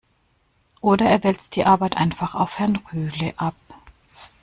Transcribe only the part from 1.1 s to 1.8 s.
wälzt die